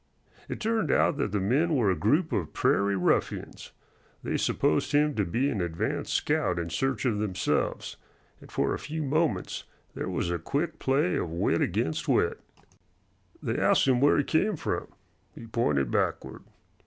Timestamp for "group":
1.95-2.33